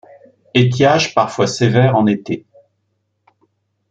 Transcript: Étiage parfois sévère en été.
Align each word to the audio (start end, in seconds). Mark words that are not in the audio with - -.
Étiage 0.55 1.13
parfois 1.13 1.45
sévère 1.45 1.95
en 1.95 2.07
été. 2.07 2.47